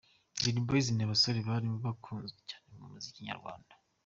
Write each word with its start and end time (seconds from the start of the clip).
Dream 0.37 0.57
Boys 0.67 0.87
ni 0.91 1.03
abasore 1.07 1.39
bari 1.47 1.67
mu 1.73 1.77
bakunzwe 1.85 2.39
cyane 2.49 2.67
mu 2.79 2.85
muziki 2.93 3.25
nyarwanda. 3.29 3.73